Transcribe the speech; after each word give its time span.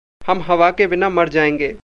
हम 0.21 0.41
हवा 0.41 0.71
के 0.71 0.87
बिना 0.87 1.09
मर 1.09 1.29
जाएँगे। 1.29 1.75